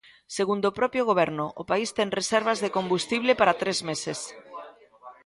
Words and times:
Segundo 0.37 0.65
o 0.67 0.75
propio 0.79 1.03
Goberno, 1.09 1.45
o 1.61 1.63
país 1.71 1.89
ten 1.97 2.15
reservas 2.19 2.61
de 2.63 2.73
combustible 2.77 3.31
para 3.39 3.57
tres 3.61 3.77
meses. 3.89 4.19